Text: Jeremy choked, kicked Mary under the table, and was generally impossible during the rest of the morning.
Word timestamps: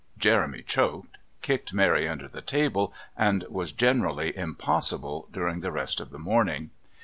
Jeremy 0.17 0.63
choked, 0.63 1.19
kicked 1.43 1.75
Mary 1.75 2.09
under 2.09 2.27
the 2.27 2.41
table, 2.41 2.91
and 3.15 3.45
was 3.51 3.71
generally 3.71 4.35
impossible 4.35 5.29
during 5.31 5.59
the 5.59 5.71
rest 5.71 5.99
of 5.99 6.09
the 6.09 6.17
morning. 6.17 6.71